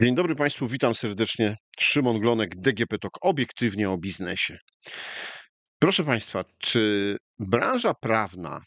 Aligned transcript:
Dzień 0.00 0.14
dobry 0.14 0.34
Państwu, 0.34 0.68
witam 0.68 0.94
serdecznie. 0.94 1.56
Szymon 1.80 2.20
Glonek, 2.20 2.56
DGP 2.56 2.98
TOK, 2.98 3.18
obiektywnie 3.20 3.90
o 3.90 3.98
biznesie. 3.98 4.58
Proszę 5.78 6.04
Państwa, 6.04 6.44
czy 6.58 7.16
branża 7.38 7.94
prawna, 7.94 8.60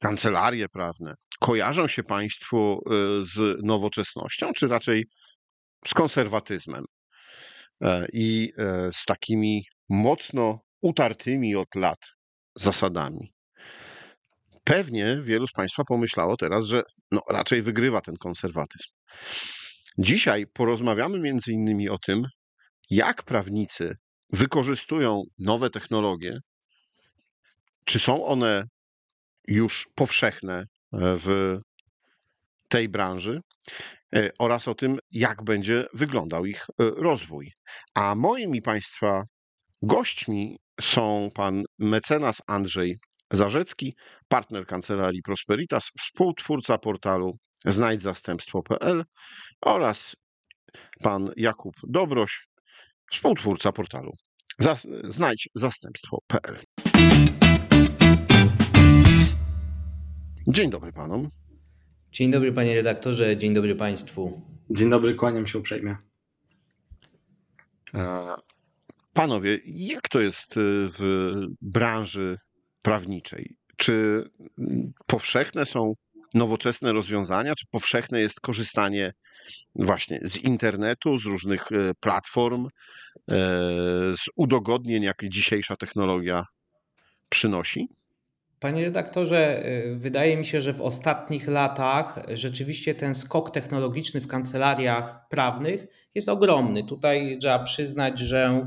kancelarie 0.00 0.68
prawne 0.68 1.14
kojarzą 1.40 1.88
się 1.88 2.02
Państwu 2.02 2.78
y, 2.78 3.24
z 3.24 3.58
nowoczesnością, 3.62 4.52
czy 4.52 4.68
raczej 4.68 5.04
z 5.86 5.94
konserwatyzmem 5.94 6.84
e, 7.80 8.06
i 8.12 8.52
e, 8.58 8.92
z 8.92 9.04
takimi 9.04 9.64
mocno 9.88 10.60
utartymi 10.80 11.56
od 11.56 11.74
lat 11.74 11.98
zasadami? 12.56 13.32
Pewnie 14.64 15.18
wielu 15.22 15.46
z 15.46 15.52
Państwa 15.52 15.84
pomyślało 15.84 16.36
teraz, 16.36 16.64
że 16.64 16.82
no, 17.12 17.22
raczej 17.30 17.62
wygrywa 17.62 18.00
ten 18.00 18.16
konserwatyzm. 18.16 18.88
Dzisiaj 19.98 20.46
porozmawiamy 20.52 21.20
między 21.20 21.52
innymi 21.52 21.88
o 21.88 21.98
tym, 21.98 22.22
jak 22.90 23.22
prawnicy 23.22 23.96
wykorzystują 24.32 25.22
nowe 25.38 25.70
technologie, 25.70 26.38
czy 27.84 27.98
są 27.98 28.24
one 28.24 28.64
już 29.48 29.88
powszechne 29.94 30.58
e, 30.58 30.66
w 30.92 31.58
tej 32.68 32.88
branży 32.88 33.40
e, 34.16 34.30
oraz 34.38 34.68
o 34.68 34.74
tym, 34.74 34.98
jak 35.10 35.44
będzie 35.44 35.86
wyglądał 35.94 36.46
ich 36.46 36.62
e, 36.62 36.64
rozwój. 36.78 37.52
A 37.94 38.14
moimi 38.14 38.62
Państwa 38.62 39.22
gośćmi 39.82 40.58
są 40.80 41.30
pan 41.34 41.64
mecenas 41.78 42.42
Andrzej 42.46 42.98
Zarzecki, 43.30 43.96
partner 44.28 44.66
kancelarii 44.66 45.22
Prosperitas, 45.22 45.90
współtwórca 46.00 46.78
portalu 46.78 47.36
znajdzastępstwo.pl 47.64 49.04
oraz 49.60 50.16
pan 51.02 51.30
Jakub 51.36 51.74
Dobroś, 51.82 52.48
współtwórca 53.10 53.72
portalu 53.72 54.12
Zas 54.58 54.86
znajdź 55.04 55.48
zastępstwo.pl. 55.54 56.58
Dzień 60.48 60.70
dobry 60.70 60.92
panom. 60.92 61.30
Dzień 62.12 62.30
dobry 62.30 62.52
panie 62.52 62.74
redaktorze, 62.74 63.36
dzień 63.36 63.54
dobry 63.54 63.74
państwu. 63.74 64.42
Dzień 64.70 64.90
dobry, 64.90 65.14
kłaniam 65.14 65.46
się 65.46 65.58
uprzejmie. 65.58 65.96
Panowie, 69.12 69.58
jak 69.64 70.08
to 70.08 70.20
jest 70.20 70.56
y, 70.56 70.60
w 70.98 71.30
branży 71.60 72.38
prawniczej? 72.82 73.56
Czy 73.76 74.24
powszechne 75.06 75.66
są 75.66 75.94
nowoczesne 76.34 76.92
rozwiązania, 76.92 77.54
czy 77.54 77.66
powszechne 77.70 78.20
jest 78.20 78.40
korzystanie 78.40 79.12
właśnie 79.74 80.18
z 80.22 80.44
internetu, 80.44 81.18
z 81.18 81.24
różnych 81.24 81.72
e, 81.72 81.94
platform, 82.00 82.66
e, 82.66 82.70
z 84.16 84.24
udogodnień, 84.36 85.02
jakie 85.02 85.30
dzisiejsza 85.30 85.76
technologia 85.76 86.46
przynosi? 87.28 87.88
Panie 88.60 88.84
redaktorze, 88.84 89.64
e, 89.64 89.94
wydaje 89.96 90.36
mi 90.36 90.44
się, 90.44 90.60
że 90.60 90.72
w 90.72 90.80
ostatnich 90.80 91.48
latach 91.48 92.18
rzeczywiście 92.32 92.94
ten 92.94 93.14
skok 93.14 93.50
technologiczny 93.50 94.20
w 94.20 94.26
kancelariach 94.26 95.28
prawnych 95.28 95.86
jest 96.14 96.28
ogromny. 96.28 96.84
Tutaj 96.84 97.38
trzeba 97.40 97.58
przyznać, 97.58 98.18
że 98.18 98.66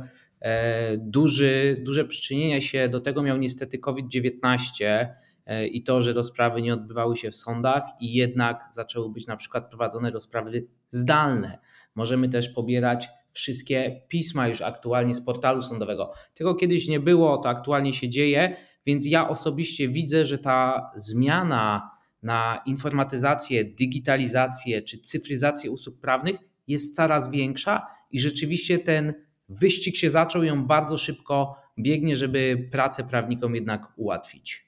duży, 0.98 1.82
duże 1.84 2.06
przyczynienie 2.06 2.62
się 2.62 2.90
do 2.90 3.02
tego 3.02 3.24
miał 3.24 3.38
niestety 3.38 3.80
COVID-19 3.80 4.62
E, 4.82 5.27
i 5.72 5.84
to, 5.84 6.02
że 6.02 6.14
rozprawy 6.14 6.62
nie 6.62 6.74
odbywały 6.74 7.16
się 7.16 7.32
w 7.32 7.36
sądach 7.36 7.84
i 8.00 8.14
jednak 8.14 8.68
zaczęły 8.72 9.10
być 9.10 9.28
na 9.28 9.38
przykład 9.38 9.70
prowadzone 9.70 10.12
rozprawy 10.12 10.68
zdalne. 10.88 11.60
Możemy 11.96 12.30
też 12.30 12.50
pobierać 12.50 13.10
wszystkie 13.32 14.02
pisma 14.08 14.48
już 14.48 14.62
aktualnie 14.62 15.14
z 15.14 15.22
portalu 15.22 15.62
sądowego. 15.62 16.14
Tego 16.34 16.56
kiedyś 16.56 16.88
nie 16.88 17.00
było, 17.00 17.38
to 17.38 17.50
aktualnie 17.50 17.94
się 17.94 18.10
dzieje, 18.10 18.56
więc 18.86 19.08
ja 19.08 19.30
osobiście 19.30 19.88
widzę, 19.88 20.26
że 20.26 20.38
ta 20.38 20.92
zmiana 20.96 21.92
na 22.24 22.62
informatyzację, 22.66 23.66
digitalizację 23.66 24.82
czy 24.82 24.98
cyfryzację 24.98 25.72
usług 25.72 26.00
prawnych 26.00 26.36
jest 26.68 26.96
coraz 26.96 27.32
większa 27.32 27.88
i 28.12 28.20
rzeczywiście 28.20 28.80
ten 28.80 29.14
wyścig 29.50 29.96
się 29.96 30.12
zaczął 30.12 30.44
i 30.44 30.50
on 30.50 30.68
bardzo 30.68 30.98
szybko 30.98 31.56
biegnie, 31.80 32.16
żeby 32.16 32.70
pracę 32.72 33.04
prawnikom 33.04 33.56
jednak 33.56 33.94
ułatwić. 33.96 34.67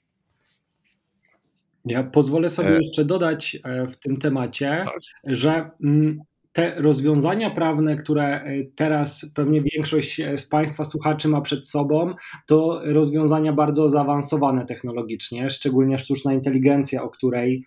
Ja 1.85 2.03
pozwolę 2.03 2.49
sobie 2.49 2.69
e... 2.69 2.77
jeszcze 2.77 3.05
dodać 3.05 3.57
e, 3.63 3.87
w 3.87 3.99
tym 3.99 4.17
temacie, 4.17 4.81
tak. 4.85 4.97
że 5.23 5.69
mm, 5.83 6.19
te 6.51 6.81
rozwiązania 6.81 7.49
prawne, 7.49 7.97
które 7.97 8.23
e, 8.23 8.63
teraz 8.75 9.31
pewnie 9.35 9.61
większość 9.61 10.21
z 10.37 10.49
Państwa 10.49 10.85
słuchaczy 10.85 11.27
ma 11.27 11.41
przed 11.41 11.67
sobą, 11.67 12.13
to 12.47 12.81
rozwiązania 12.83 13.53
bardzo 13.53 13.89
zaawansowane 13.89 14.65
technologicznie, 14.65 15.49
szczególnie 15.49 15.97
sztuczna 15.97 16.33
inteligencja, 16.33 17.03
o 17.03 17.09
której 17.09 17.65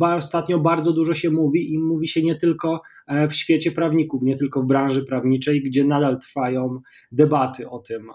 ostatnio 0.00 0.58
bardzo 0.58 0.92
dużo 0.92 1.14
się 1.14 1.30
mówi 1.30 1.72
i 1.72 1.78
mówi 1.78 2.08
się 2.08 2.22
nie 2.22 2.36
tylko 2.36 2.82
w 3.30 3.34
świecie 3.34 3.72
prawników, 3.72 4.22
nie 4.22 4.36
tylko 4.36 4.62
w 4.62 4.66
branży 4.66 5.04
prawniczej, 5.04 5.62
gdzie 5.62 5.84
nadal 5.84 6.18
trwają 6.18 6.80
debaty 7.12 7.70
o 7.70 7.78
tym, 7.78 8.10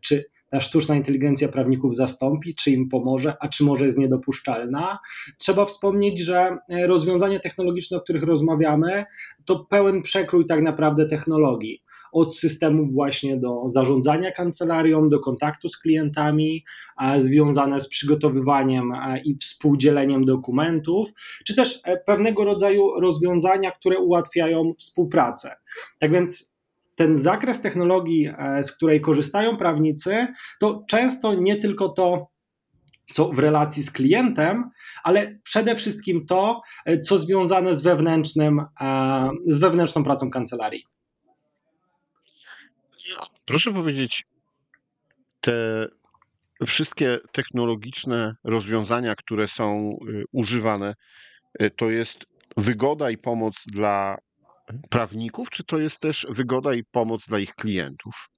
czy 0.00 0.24
ta 0.52 0.60
sztuczna 0.60 0.96
inteligencja 0.96 1.48
prawników 1.48 1.96
zastąpi, 1.96 2.54
czy 2.54 2.70
im 2.70 2.88
pomoże, 2.88 3.36
a 3.40 3.48
czy 3.48 3.64
może 3.64 3.84
jest 3.84 3.98
niedopuszczalna. 3.98 4.98
Trzeba 5.38 5.64
wspomnieć, 5.64 6.18
że 6.18 6.56
e, 6.68 6.86
rozwiązania 6.86 7.40
technologiczne, 7.40 7.96
o 7.96 8.00
których 8.00 8.22
rozmawiamy, 8.22 9.04
to 9.44 9.66
pełen 9.70 10.02
przekrój 10.02 10.46
tak 10.46 10.62
naprawdę 10.62 11.08
technologii 11.08 11.82
od 12.12 12.36
systemów 12.36 12.92
właśnie 12.92 13.36
do 13.36 13.62
zarządzania 13.66 14.32
kancelarią, 14.32 15.08
do 15.08 15.20
kontaktu 15.20 15.68
z 15.68 15.78
klientami, 15.78 16.64
związane 17.18 17.80
z 17.80 17.88
przygotowywaniem 17.88 18.92
i 19.24 19.36
współdzieleniem 19.36 20.24
dokumentów, 20.24 21.08
czy 21.46 21.54
też 21.54 21.80
e, 21.84 21.96
pewnego 21.96 22.44
rodzaju 22.44 23.00
rozwiązania, 23.00 23.70
które 23.70 23.98
ułatwiają 23.98 24.72
współpracę. 24.78 25.56
Tak 25.98 26.12
więc 26.12 26.51
ten 26.94 27.18
zakres 27.18 27.60
technologii, 27.60 28.26
e, 28.26 28.62
z 28.64 28.76
której 28.76 29.00
korzystają 29.00 29.56
prawnicy, 29.56 30.26
to 30.60 30.84
często 30.88 31.34
nie 31.34 31.56
tylko 31.56 31.88
to, 31.88 32.26
co 33.12 33.28
w 33.28 33.38
relacji 33.38 33.82
z 33.82 33.90
klientem, 33.90 34.70
ale 35.04 35.38
przede 35.44 35.76
wszystkim 35.76 36.26
to, 36.26 36.60
e, 36.86 37.00
co 37.00 37.18
związane 37.18 37.74
z 37.74 37.82
wewnętrznym, 37.82 38.60
e, 38.80 39.30
z 39.46 39.58
wewnętrzną 39.58 40.04
pracą 40.04 40.30
kancelarii. 40.30 40.84
Proszę 43.44 43.72
powiedzieć, 43.72 44.24
te 45.40 45.88
wszystkie 46.66 47.18
technologiczne 47.32 48.34
rozwiązania, 48.44 49.14
które 49.14 49.48
są 49.48 49.96
y, 50.08 50.24
używane, 50.32 50.94
y, 51.62 51.70
to 51.70 51.90
jest 51.90 52.26
wygoda 52.56 53.10
i 53.10 53.18
pomoc 53.18 53.64
dla 53.66 54.18
prawników, 54.90 55.50
czy 55.50 55.64
to 55.64 55.78
jest 55.78 56.00
też 56.00 56.26
wygoda 56.30 56.74
i 56.74 56.84
pomoc 56.84 57.26
dla 57.26 57.38
ich 57.38 57.54
klientów? 57.54 58.28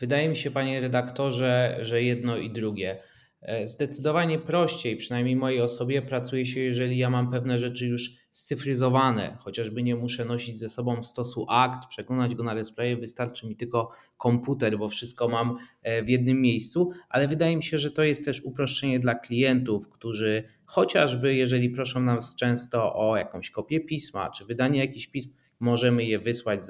Wydaje 0.00 0.28
mi 0.28 0.36
się, 0.36 0.50
panie 0.50 0.80
redaktorze, 0.80 1.78
że 1.82 2.02
jedno 2.02 2.36
i 2.36 2.50
drugie. 2.50 3.02
E, 3.46 3.66
zdecydowanie 3.66 4.38
prościej, 4.38 4.96
przynajmniej 4.96 5.36
mojej 5.36 5.60
osobie, 5.60 6.02
pracuje 6.02 6.46
się, 6.46 6.60
jeżeli 6.60 6.98
ja 6.98 7.10
mam 7.10 7.30
pewne 7.30 7.58
rzeczy 7.58 7.86
już 7.86 8.10
scyfryzowane, 8.30 9.38
chociażby 9.40 9.82
nie 9.82 9.96
muszę 9.96 10.24
nosić 10.24 10.58
ze 10.58 10.68
sobą 10.68 11.02
stosu 11.02 11.46
akt, 11.48 11.88
przeglądać 11.88 12.34
go 12.34 12.44
na 12.44 12.54
displayu, 12.54 13.00
wystarczy 13.00 13.46
mi 13.46 13.56
tylko 13.56 13.90
komputer, 14.16 14.78
bo 14.78 14.88
wszystko 14.88 15.28
mam 15.28 15.58
e, 15.82 16.02
w 16.02 16.08
jednym 16.08 16.40
miejscu, 16.40 16.90
ale 17.08 17.28
wydaje 17.28 17.56
mi 17.56 17.62
się, 17.62 17.78
że 17.78 17.90
to 17.90 18.02
jest 18.02 18.24
też 18.24 18.42
uproszczenie 18.44 18.98
dla 18.98 19.14
klientów, 19.14 19.88
którzy 19.88 20.44
chociażby, 20.64 21.34
jeżeli 21.34 21.70
proszą 21.70 22.00
nas 22.00 22.36
często 22.36 22.94
o 22.94 23.16
jakąś 23.16 23.50
kopię 23.50 23.80
pisma, 23.80 24.30
czy 24.30 24.44
wydanie 24.44 24.80
jakichś 24.80 25.06
pism, 25.06 25.30
możemy 25.60 26.04
je 26.04 26.18
wysłać 26.18 26.60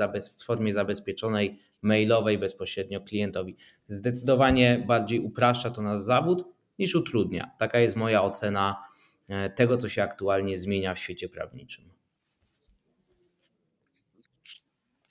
w 0.41 0.45
formie 0.45 0.73
zabezpieczonej, 0.73 1.59
mailowej 1.83 2.39
bezpośrednio 2.39 3.01
klientowi. 3.01 3.57
Zdecydowanie 3.89 4.85
bardziej 4.87 5.21
upraszcza 5.21 5.71
to 5.71 5.83
nasz 5.83 6.01
zawód 6.01 6.56
niż 6.79 6.95
utrudnia. 6.95 7.51
Taka 7.59 7.79
jest 7.79 7.97
moja 7.97 8.23
ocena 8.23 8.85
e, 9.29 9.51
tego, 9.51 9.77
co 9.77 9.89
się 9.89 10.03
aktualnie 10.03 10.59
zmienia 10.59 10.95
w 10.95 10.99
świecie 10.99 11.29
prawniczym. 11.29 11.91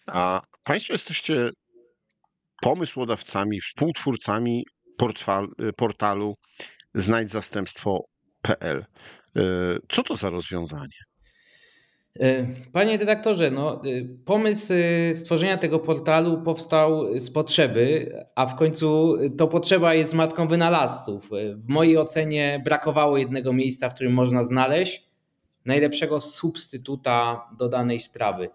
A 0.07 0.41
Państwo 0.63 0.93
jesteście 0.93 1.49
pomysłodawcami, 2.61 3.61
współtwórcami 3.61 4.65
portalu 5.75 6.37
znajdzastępstwo.pl. 6.93 8.85
E, 9.35 9.41
co 9.89 10.03
to 10.03 10.15
za 10.15 10.29
rozwiązanie? 10.29 10.99
E, 12.19 12.47
panie 12.71 12.97
redaktorze, 12.97 13.51
no, 13.51 13.75
e, 13.75 13.79
pomysł 14.25 14.73
e, 14.73 15.15
stworzenia 15.15 15.57
tego 15.57 15.79
portalu 15.79 16.41
powstał 16.41 17.19
z 17.19 17.31
potrzeby, 17.31 18.11
a 18.35 18.45
w 18.45 18.55
końcu 18.55 19.17
to 19.37 19.47
potrzeba 19.47 19.93
jest 19.93 20.13
matką 20.13 20.47
wynalazców. 20.47 21.29
W 21.55 21.67
mojej 21.67 21.97
ocenie 21.97 22.61
brakowało 22.65 23.17
jednego 23.17 23.53
miejsca, 23.53 23.89
w 23.89 23.93
którym 23.93 24.13
można 24.13 24.43
znaleźć 24.43 25.09
najlepszego 25.65 26.21
substytuta 26.21 27.47
do 27.57 27.69
danej 27.69 27.99
sprawy. 27.99 28.49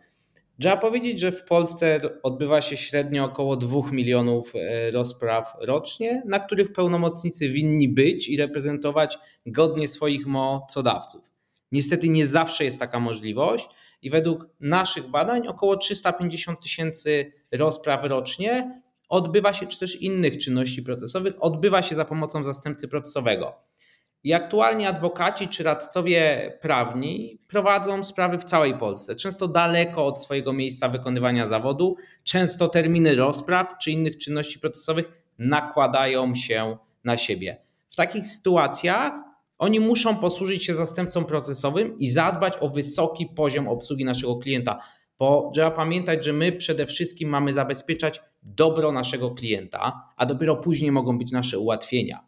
Trzeba 0.61 0.77
powiedzieć, 0.77 1.21
że 1.21 1.33
w 1.33 1.45
Polsce 1.45 2.01
odbywa 2.23 2.61
się 2.61 2.77
średnio 2.77 3.25
około 3.25 3.57
2 3.57 3.91
milionów 3.93 4.53
rozpraw 4.93 5.53
rocznie, 5.61 6.23
na 6.27 6.39
których 6.39 6.73
pełnomocnicy 6.73 7.49
winni 7.49 7.89
być 7.89 8.29
i 8.29 8.37
reprezentować 8.37 9.19
godnie 9.47 9.89
swoich 9.89 10.27
mocodawców. 10.27 11.40
Niestety 11.73 12.09
nie 12.09 12.27
zawsze 12.27 12.65
jest 12.65 12.79
taka 12.79 13.01
możliwość 13.01 13.69
i 14.03 14.11
według 14.11 14.49
naszych 14.61 15.11
badań 15.11 15.49
około 15.49 15.77
350 15.77 16.61
tysięcy 16.61 17.33
rozpraw 17.53 18.05
rocznie 18.05 18.83
odbywa 19.09 19.53
się, 19.53 19.67
czy 19.67 19.79
też 19.79 20.03
innych 20.03 20.39
czynności 20.39 20.83
procesowych, 20.83 21.35
odbywa 21.41 21.83
się 21.83 21.95
za 21.95 22.05
pomocą 22.05 22.45
zastępcy 22.45 22.89
procesowego. 22.89 23.55
I 24.25 24.33
aktualnie 24.33 24.89
adwokaci 24.89 25.49
czy 25.49 25.63
radcowie 25.63 26.53
prawni 26.61 27.39
prowadzą 27.49 28.03
sprawy 28.03 28.39
w 28.39 28.45
całej 28.45 28.79
Polsce, 28.79 29.17
często 29.17 29.49
daleko 29.49 30.07
od 30.07 30.23
swojego 30.23 30.53
miejsca 30.53 30.89
wykonywania 30.89 31.47
zawodu. 31.47 31.97
Często 32.25 32.69
terminy 32.69 33.17
rozpraw 33.17 33.79
czy 33.83 33.91
innych 33.91 34.19
czynności 34.19 34.59
procesowych 34.59 35.05
nakładają 35.39 36.35
się 36.35 36.77
na 37.05 37.17
siebie. 37.17 37.57
W 37.91 37.97
takich 37.97 38.27
sytuacjach 38.27 39.13
oni 39.61 39.81
muszą 39.81 40.17
posłużyć 40.17 40.65
się 40.65 40.75
zastępcą 40.75 41.25
procesowym 41.25 41.99
i 41.99 42.11
zadbać 42.11 42.55
o 42.61 42.69
wysoki 42.69 43.27
poziom 43.27 43.69
obsługi 43.69 44.05
naszego 44.05 44.37
klienta, 44.37 44.81
bo 45.19 45.51
trzeba 45.55 45.71
pamiętać, 45.71 46.25
że 46.25 46.33
my 46.33 46.53
przede 46.53 46.87
wszystkim 46.87 47.29
mamy 47.29 47.53
zabezpieczać 47.53 48.21
dobro 48.43 48.93
naszego 48.93 49.31
klienta, 49.31 50.03
a 50.17 50.27
dopiero 50.27 50.57
później 50.57 50.93
mogą 50.93 51.19
być 51.19 51.33
nasze 51.33 51.59
ułatwienia. 51.59 52.25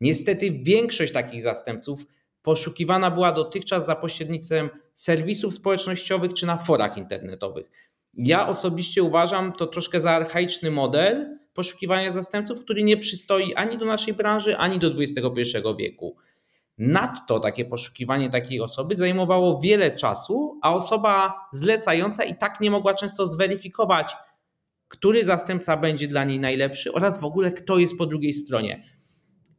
Niestety 0.00 0.50
większość 0.50 1.12
takich 1.12 1.42
zastępców 1.42 2.06
poszukiwana 2.42 3.10
była 3.10 3.32
dotychczas 3.32 3.86
za 3.86 3.96
pośrednictwem 3.96 4.70
serwisów 4.94 5.54
społecznościowych 5.54 6.34
czy 6.34 6.46
na 6.46 6.56
forach 6.56 6.98
internetowych. 6.98 7.70
Ja 8.14 8.48
osobiście 8.48 9.02
uważam 9.02 9.52
to 9.52 9.66
troszkę 9.66 10.00
za 10.00 10.10
archaiczny 10.10 10.70
model 10.70 11.38
poszukiwania 11.54 12.12
zastępców, 12.12 12.60
który 12.64 12.82
nie 12.82 12.96
przystoi 12.96 13.54
ani 13.54 13.78
do 13.78 13.84
naszej 13.84 14.14
branży, 14.14 14.56
ani 14.56 14.78
do 14.78 14.88
XXI 14.88 15.42
wieku. 15.78 16.16
Nadto 16.78 17.40
takie 17.40 17.64
poszukiwanie 17.64 18.30
takiej 18.30 18.60
osoby 18.60 18.96
zajmowało 18.96 19.60
wiele 19.60 19.90
czasu, 19.90 20.58
a 20.62 20.74
osoba 20.74 21.34
zlecająca 21.52 22.24
i 22.24 22.36
tak 22.36 22.60
nie 22.60 22.70
mogła 22.70 22.94
często 22.94 23.26
zweryfikować, 23.26 24.16
który 24.88 25.24
zastępca 25.24 25.76
będzie 25.76 26.08
dla 26.08 26.24
niej 26.24 26.40
najlepszy 26.40 26.92
oraz 26.92 27.20
w 27.20 27.24
ogóle 27.24 27.50
kto 27.50 27.78
jest 27.78 27.98
po 27.98 28.06
drugiej 28.06 28.32
stronie. 28.32 28.82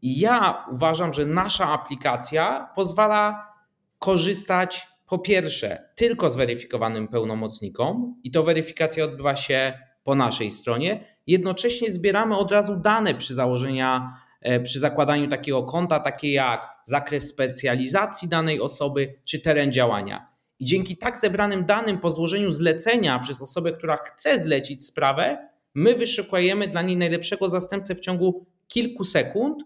I 0.02 0.20
ja 0.20 0.66
uważam, 0.72 1.14
że 1.14 1.26
nasza 1.26 1.68
aplikacja 1.70 2.70
pozwala 2.76 3.54
korzystać 4.00 4.88
po 5.08 5.20
pierwsze 5.20 5.90
tylko 5.96 6.32
z 6.32 6.36
weryfikowanym 6.36 7.08
pełnomocnikom 7.08 8.20
i 8.24 8.32
to 8.32 8.44
weryfikacja 8.44 9.06
odbywa 9.06 9.36
się 9.36 9.74
po 10.04 10.16
naszej 10.16 10.52
stronie. 10.52 11.18
Jednocześnie 11.28 11.92
zbieramy 11.92 12.38
od 12.38 12.52
razu 12.52 12.76
dane 12.76 13.16
przy 13.16 13.34
założenia, 13.34 14.18
e, 14.24 14.27
przy 14.64 14.80
zakładaniu 14.80 15.30
takiego 15.30 15.64
konta, 15.64 16.00
takie 16.00 16.32
jak 16.32 16.62
zakres 16.84 17.30
specjalizacji 17.30 18.28
danej 18.28 18.62
osoby 18.62 19.14
czy 19.26 19.40
teren 19.40 19.74
działania. 19.74 20.28
I 20.60 20.66
dzięki 20.66 20.98
tak 20.98 21.20
zebranym 21.20 21.66
danym 21.66 22.00
po 22.00 22.12
złożeniu 22.12 22.52
zlecenia 22.52 23.20
przez 23.20 23.42
osobę, 23.42 23.72
która 23.72 23.98
chce 23.98 24.40
zlecić 24.40 24.86
sprawę, 24.86 25.50
my 25.74 25.96
wyszukujemy 25.96 26.68
dla 26.68 26.82
niej 26.82 26.98
najlepszego 26.98 27.50
zastępcę 27.50 27.96
w 27.96 28.00
ciągu 28.00 28.46
kilku 28.68 29.04
sekund 29.04 29.64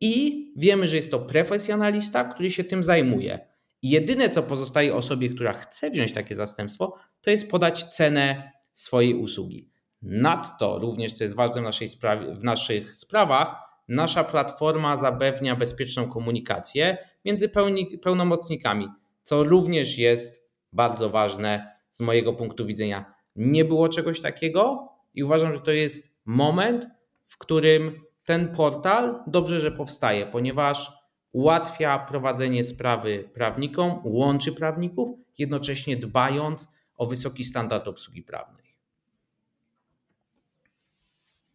i 0.00 0.46
wiemy, 0.56 0.86
że 0.86 0.96
jest 0.96 1.10
to 1.10 1.18
profesjonalista, 1.18 2.24
który 2.24 2.50
się 2.50 2.64
tym 2.64 2.82
zajmuje. 2.82 3.38
Jedyne, 3.82 4.28
co 4.28 4.42
pozostaje 4.42 4.94
osobie, 4.94 5.28
która 5.28 5.52
chce 5.52 5.90
wziąć 5.90 6.12
takie 6.12 6.34
zastępstwo, 6.34 6.98
to 7.20 7.30
jest 7.30 7.50
podać 7.50 7.84
cenę 7.84 8.52
swojej 8.72 9.14
usługi. 9.14 9.70
Nadto, 10.02 10.78
również 10.78 11.12
co 11.12 11.24
jest 11.24 11.36
ważne 11.36 11.60
w, 11.60 11.64
naszej 11.64 11.88
sprawie, 11.88 12.34
w 12.34 12.44
naszych 12.44 12.94
sprawach, 12.94 13.71
nasza 13.92 14.24
platforma 14.24 14.96
zapewnia 14.96 15.56
bezpieczną 15.56 16.08
komunikację 16.08 16.98
między 17.24 17.48
pełni, 17.48 17.98
pełnomocnikami, 17.98 18.88
co 19.22 19.44
również 19.44 19.98
jest 19.98 20.48
bardzo 20.72 21.10
ważne 21.10 21.76
z 21.90 22.00
mojego 22.00 22.32
punktu 22.32 22.66
widzenia. 22.66 23.14
Nie 23.36 23.64
było 23.64 23.88
czegoś 23.88 24.20
takiego 24.20 24.88
i 25.14 25.24
uważam, 25.24 25.54
że 25.54 25.60
to 25.60 25.70
jest 25.70 26.20
moment, 26.24 26.86
w 27.24 27.38
którym 27.38 28.00
ten 28.24 28.54
portal 28.54 29.22
dobrze, 29.26 29.60
że 29.60 29.72
powstaje, 29.72 30.26
ponieważ 30.26 30.92
ułatwia 31.32 31.98
prowadzenie 31.98 32.64
sprawy 32.64 33.30
prawnikom, 33.34 34.00
łączy 34.04 34.52
prawników, 34.52 35.08
jednocześnie 35.38 35.96
dbając 35.96 36.72
o 36.96 37.06
wysoki 37.06 37.44
standard 37.44 37.88
obsługi 37.88 38.22
prawnej. 38.22 38.61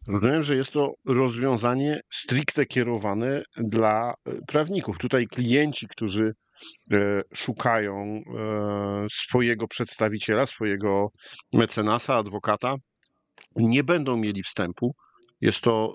Rozumiem, 0.08 0.42
że 0.42 0.56
jest 0.56 0.70
to 0.70 0.92
rozwiązanie 1.06 2.00
stricte 2.10 2.66
kierowane 2.66 3.42
dla 3.56 4.14
e, 4.24 4.32
prawników. 4.46 4.98
Tutaj 4.98 5.26
klienci, 5.26 5.88
którzy 5.88 6.34
e, 6.92 7.22
szukają 7.34 7.96
e, 7.96 9.06
swojego 9.10 9.68
przedstawiciela, 9.68 10.46
swojego 10.46 11.08
mecenasa, 11.52 12.16
adwokata, 12.16 12.74
nie 13.56 13.84
będą 13.84 14.16
mieli 14.16 14.42
wstępu. 14.42 14.94
Jest 15.40 15.60
to 15.60 15.94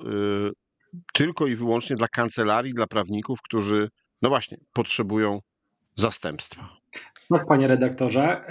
tylko 1.14 1.48
i 1.48 1.56
wyłącznie 1.56 1.96
dla 1.96 2.08
kancelarii, 2.08 2.74
dla 2.74 2.88
prawników, 2.88 3.40
którzy, 3.42 3.90
no 4.22 4.30
właśnie, 4.30 4.58
potrzebują 4.74 5.40
zastępstwa. 5.96 6.83
Tak, 7.30 7.46
panie 7.48 7.68
redaktorze. 7.68 8.42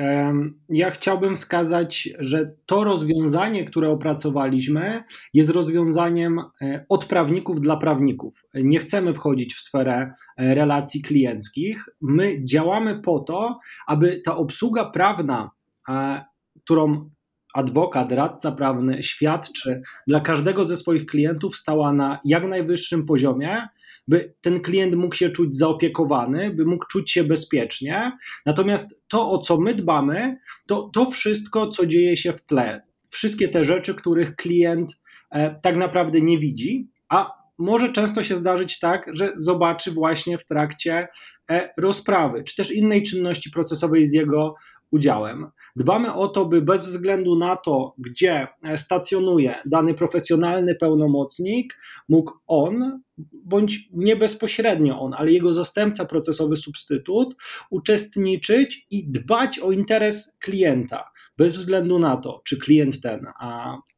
Ja 0.69 0.90
chciałbym 0.90 1.36
wskazać, 1.36 2.08
że 2.19 2.54
to 2.66 2.84
rozwiązanie, 2.84 3.64
które 3.64 3.90
opracowaliśmy, 3.90 5.04
jest 5.34 5.50
rozwiązaniem 5.50 6.40
e, 6.62 6.86
od 6.88 7.04
prawników 7.04 7.60
dla 7.60 7.76
prawników. 7.76 8.44
Nie 8.54 8.78
chcemy 8.78 9.14
wchodzić 9.14 9.54
w 9.54 9.60
sferę 9.60 10.12
e, 10.36 10.54
relacji 10.54 11.02
klienckich. 11.02 11.88
My 12.00 12.44
działamy 12.44 13.00
po 13.00 13.20
to, 13.20 13.58
aby 13.86 14.20
ta 14.24 14.36
obsługa 14.36 14.84
prawna, 14.84 15.50
e, 15.88 16.24
którą 16.64 17.10
adwokat, 17.54 18.12
radca 18.12 18.52
prawny 18.52 19.02
świadczy 19.02 19.82
dla 20.06 20.20
każdego 20.20 20.64
ze 20.64 20.76
swoich 20.76 21.06
klientów 21.06 21.56
stała 21.56 21.92
na 21.92 22.20
jak 22.24 22.46
najwyższym 22.48 23.06
poziomie, 23.06 23.69
by 24.08 24.34
ten 24.40 24.60
klient 24.60 24.94
mógł 24.94 25.14
się 25.14 25.31
czuć 25.31 25.56
zaopiekowany, 25.56 26.50
by 26.50 26.64
mógł 26.64 26.87
czuć 26.87 27.10
się 27.10 27.25
bezpiecznie. 27.25 28.12
Natomiast 28.46 29.00
to, 29.08 29.31
o 29.31 29.38
co 29.38 29.60
my 29.60 29.75
dbamy, 29.75 30.37
to 30.66 30.90
to 30.93 31.10
wszystko, 31.10 31.69
co 31.69 31.86
dzieje 31.86 32.17
się 32.17 32.32
w 32.32 32.43
tle. 32.43 32.82
Wszystkie 33.08 33.48
te 33.48 33.65
rzeczy, 33.65 33.94
których 33.94 34.36
klient 34.36 35.00
e, 35.31 35.60
tak 35.62 35.76
naprawdę 35.76 36.20
nie 36.20 36.38
widzi, 36.38 36.91
a 37.08 37.43
może 37.58 37.93
często 37.93 38.24
się 38.24 38.36
zdarzyć 38.36 38.79
tak, 38.79 39.10
że 39.12 39.32
zobaczy 39.36 39.91
właśnie 39.91 40.38
w 40.38 40.46
trakcie 40.46 41.08
e, 41.50 41.70
rozprawy, 41.76 42.44
czy 42.44 42.56
też 42.56 42.72
innej 42.72 43.03
czynności 43.03 43.50
procesowej 43.50 44.06
z 44.06 44.12
jego 44.12 44.55
udziałem. 44.93 45.46
Dbamy 45.77 46.15
o 46.15 46.29
to, 46.29 46.44
by 46.44 46.63
bez 46.63 46.87
względu 46.87 47.37
na 47.37 47.56
to, 47.56 47.94
gdzie 47.99 48.49
stacjonuje 48.77 49.55
dany 49.67 49.94
profesjonalny 49.94 50.75
pełnomocnik, 50.75 51.79
mógł 52.08 52.32
on, 52.46 53.03
bądź 53.44 53.89
nie 53.93 54.17
bezpośrednio 54.17 55.01
on, 55.01 55.15
ale 55.15 55.32
jego 55.32 55.55
zastępca 55.55 56.05
procesowy 56.05 56.56
substytut, 56.56 57.37
uczestniczyć 57.70 58.87
i 58.91 59.11
dbać 59.11 59.58
o 59.58 59.72
interes 59.72 60.37
klienta. 60.41 61.05
Bez 61.39 61.53
względu 61.55 61.99
na 61.99 62.17
to, 62.17 62.41
czy 62.44 62.58
klient 62.58 63.01
ten 63.01 63.27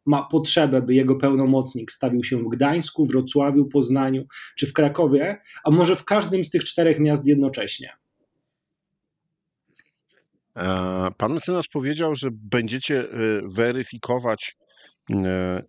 ma 0.07 0.23
potrzebę, 0.23 0.83
by 0.83 0.95
jego 0.95 1.17
pełnomocnik 1.17 1.93
stawił 1.93 2.25
się 2.25 2.39
w 2.39 2.49
Gdańsku, 2.49 3.07
Wrocławiu, 3.07 3.65
Poznaniu 3.65 4.25
czy 4.57 4.67
w 4.67 4.73
Krakowie, 4.73 5.43
a 5.65 5.71
może 5.71 5.97
w 5.97 6.05
każdym 6.05 6.45
z 6.45 6.51
tych 6.51 6.65
czterech 6.65 7.01
miast 7.01 7.27
jednocześnie. 7.27 7.93
E, 10.57 11.11
pan 11.17 11.33
mecenas 11.33 11.69
powiedział, 11.69 12.15
że 12.15 12.29
będziecie 12.33 13.01
e, 13.01 13.07
weryfikować, 13.45 14.57
e, 15.11 15.63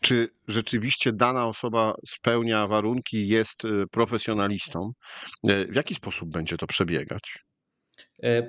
czy 0.00 0.28
rzeczywiście 0.48 1.12
dana 1.12 1.46
osoba 1.46 1.94
spełnia 2.08 2.66
warunki, 2.66 3.28
jest 3.28 3.62
profesjonalistą. 3.90 4.92
W 5.44 5.76
jaki 5.76 5.94
sposób 5.94 6.30
będzie 6.30 6.56
to 6.56 6.66
przebiegać? 6.66 7.38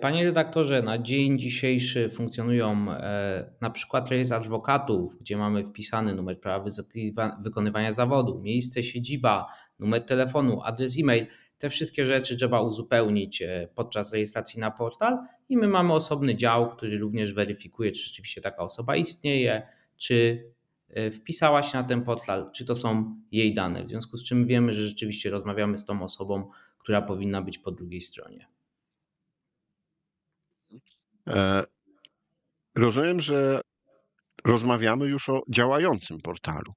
Panie 0.01 0.24
redaktorze, 0.24 0.81
na 0.81 0.98
dzień 0.98 1.39
dzisiejszy 1.39 2.09
funkcjonują 2.09 2.86
na 3.62 3.69
przykład 3.69 4.09
rejestr 4.09 4.36
adwokatów, 4.36 5.15
gdzie 5.21 5.38
mamy 5.38 5.65
wpisany 5.65 6.15
numer 6.15 6.39
prawa 6.39 6.65
wykonywania 7.43 7.93
zawodu, 7.93 8.41
miejsce 8.43 8.83
siedziba, 8.83 9.48
numer 9.79 10.05
telefonu, 10.05 10.62
adres 10.63 11.00
e-mail. 11.00 11.27
Te 11.60 11.70
wszystkie 11.70 12.06
rzeczy 12.06 12.38
trzeba 12.38 12.62
uzupełnić 12.62 13.42
e, 13.42 13.68
podczas 13.75 14.13
rejestracji 14.13 14.60
na 14.60 14.72
portal 14.72 15.18
i 15.50 15.58
my 15.58 15.68
mamy 15.68 15.94
osobny 15.94 16.36
dział, 16.36 16.70
który 16.75 16.98
również 16.98 17.34
weryfikuje, 17.34 17.92
czy 17.92 18.04
rzeczywiście 18.04 18.42
taka 18.42 18.63
osoba 18.63 18.96
istnieje, 18.96 19.68
czy 19.98 20.46
e, 20.89 21.12
wpisała 21.12 21.63
się 21.63 21.78
na 21.78 21.84
ten 21.84 22.04
portal, 22.04 22.51
czy 22.51 22.66
to 22.66 22.75
są 22.75 23.16
jej 23.32 23.54
dane. 23.54 23.86
W 23.86 23.89
związku 23.89 24.18
z 24.18 24.24
czym 24.24 24.48
wiemy, 24.48 24.74
że 24.74 24.88
rzeczywiście 24.88 25.30
rozmawiamy 25.30 25.78
z 25.78 25.86
tą 25.86 26.04
osobą, 26.04 26.50
która 26.78 27.01
powinna 27.01 27.42
być 27.42 27.58
po 27.58 27.72
drugiej 27.72 28.01
stronie. 28.01 28.48
Rozumiem, 32.75 33.20
że 33.20 33.62
rozmawiamy 34.46 35.06
już 35.06 35.30
o 35.30 35.44
działającym 35.50 36.22
portalu. 36.22 36.74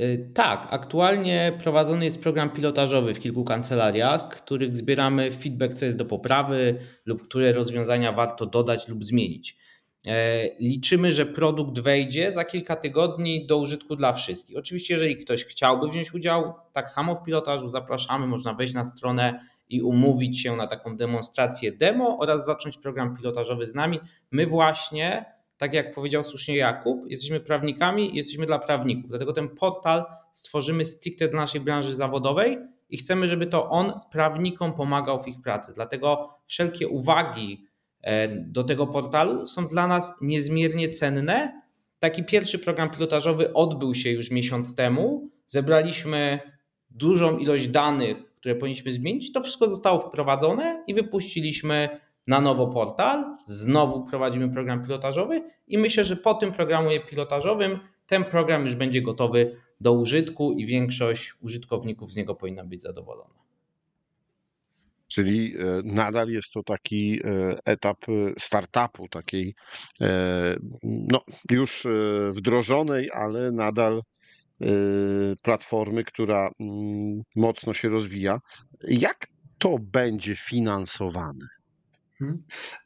Y, 0.00 0.30
tak, 0.34 0.66
aktualnie 0.70 1.58
prowadzony 1.62 2.04
jest 2.04 2.22
program 2.22 2.50
pilotażowy 2.50 3.14
w 3.14 3.20
kilku 3.20 3.44
kancelariach, 3.44 4.20
z 4.20 4.24
których 4.24 4.76
zbieramy 4.76 5.32
feedback, 5.32 5.74
co 5.74 5.84
jest 5.84 5.98
do 5.98 6.04
poprawy 6.04 6.78
lub 7.06 7.28
które 7.28 7.52
rozwiązania 7.52 8.12
warto 8.12 8.46
dodać 8.46 8.88
lub 8.88 9.04
zmienić. 9.04 9.56
E, 10.06 10.48
liczymy, 10.60 11.12
że 11.12 11.26
produkt 11.26 11.78
wejdzie 11.78 12.32
za 12.32 12.44
kilka 12.44 12.76
tygodni 12.76 13.46
do 13.46 13.58
użytku 13.58 13.96
dla 13.96 14.12
wszystkich. 14.12 14.56
Oczywiście, 14.56 14.94
jeżeli 14.94 15.16
ktoś 15.16 15.44
chciałby 15.44 15.88
wziąć 15.88 16.14
udział, 16.14 16.54
tak 16.72 16.90
samo 16.90 17.14
w 17.14 17.24
pilotażu 17.24 17.70
zapraszamy, 17.70 18.26
można 18.26 18.54
wejść 18.54 18.74
na 18.74 18.84
stronę 18.84 19.40
i 19.68 19.82
umówić 19.82 20.42
się 20.42 20.56
na 20.56 20.66
taką 20.66 20.96
demonstrację 20.96 21.72
demo 21.72 22.18
oraz 22.18 22.46
zacząć 22.46 22.78
program 22.78 23.16
pilotażowy 23.16 23.66
z 23.66 23.74
nami. 23.74 24.00
My 24.30 24.46
właśnie 24.46 25.35
tak 25.58 25.74
jak 25.74 25.94
powiedział 25.94 26.24
słusznie 26.24 26.56
Jakub, 26.56 27.10
jesteśmy 27.10 27.40
prawnikami 27.40 28.16
jesteśmy 28.16 28.46
dla 28.46 28.58
prawników. 28.58 29.10
Dlatego 29.10 29.32
ten 29.32 29.48
portal 29.48 30.04
stworzymy 30.32 30.84
stricte 30.84 31.28
dla 31.28 31.40
naszej 31.40 31.60
branży 31.60 31.96
zawodowej 31.96 32.58
i 32.90 32.96
chcemy, 32.96 33.28
żeby 33.28 33.46
to 33.46 33.70
on 33.70 33.92
prawnikom 34.10 34.72
pomagał 34.72 35.22
w 35.22 35.28
ich 35.28 35.40
pracy. 35.42 35.72
Dlatego 35.74 36.38
wszelkie 36.46 36.88
uwagi 36.88 37.66
e, 38.02 38.28
do 38.28 38.64
tego 38.64 38.86
portalu 38.86 39.46
są 39.46 39.68
dla 39.68 39.86
nas 39.86 40.12
niezmiernie 40.20 40.90
cenne. 40.90 41.62
Taki 41.98 42.24
pierwszy 42.24 42.58
program 42.58 42.90
pilotażowy 42.90 43.52
odbył 43.52 43.94
się 43.94 44.10
już 44.10 44.30
miesiąc 44.30 44.74
temu. 44.74 45.30
Zebraliśmy 45.46 46.40
dużą 46.90 47.38
ilość 47.38 47.68
danych, 47.68 48.16
które 48.36 48.54
powinniśmy 48.54 48.92
zmienić. 48.92 49.32
To 49.32 49.40
wszystko 49.40 49.68
zostało 49.68 50.00
wprowadzone 50.00 50.84
i 50.86 50.94
wypuściliśmy 50.94 52.00
na 52.26 52.40
nowo 52.40 52.66
portal, 52.66 53.36
znowu 53.44 54.06
prowadzimy 54.06 54.48
program 54.48 54.82
pilotażowy 54.82 55.42
i 55.66 55.78
myślę, 55.78 56.04
że 56.04 56.16
po 56.16 56.34
tym 56.34 56.52
programie 56.52 57.00
pilotażowym 57.00 57.78
ten 58.06 58.24
program 58.24 58.64
już 58.64 58.74
będzie 58.74 59.02
gotowy 59.02 59.56
do 59.80 59.92
użytku 59.92 60.52
i 60.52 60.66
większość 60.66 61.32
użytkowników 61.40 62.12
z 62.12 62.16
niego 62.16 62.34
powinna 62.34 62.64
być 62.64 62.82
zadowolona. 62.82 63.46
Czyli 65.06 65.54
e, 65.58 65.82
nadal 65.84 66.28
jest 66.28 66.52
to 66.52 66.62
taki 66.62 67.20
e, 67.24 67.58
etap 67.64 68.08
e, 68.08 68.12
startupu, 68.38 69.08
takiej 69.08 69.54
no, 70.82 71.20
już 71.50 71.86
wdrożonej, 72.30 73.10
ale 73.12 73.52
nadal 73.52 74.02
platformy, 75.42 76.04
która 76.04 76.50
mm, 76.60 77.22
mocno 77.36 77.74
się 77.74 77.88
rozwija. 77.88 78.40
Jak 78.88 79.26
to 79.58 79.76
będzie 79.80 80.36
finansowane? 80.36 81.46
Mhm. 82.20 82.42